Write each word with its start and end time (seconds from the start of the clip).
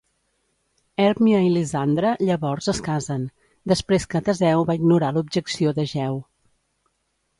Hèrmia 1.03 1.41
i 1.47 1.51
Lisandre 1.57 2.13
llavors 2.29 2.71
es 2.73 2.79
casen, 2.87 3.27
després 3.75 4.09
que 4.15 4.23
Teseu 4.31 4.65
va 4.71 4.77
ignorar 4.81 5.13
l'objecció 5.19 5.75
d'Egeu. 5.77 6.19